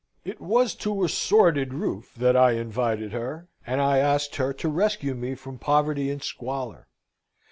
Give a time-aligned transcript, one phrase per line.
[0.25, 4.67] It was to a sordid roof that I invited her, and I asked her to
[4.67, 6.87] rescue me from poverty and squalor.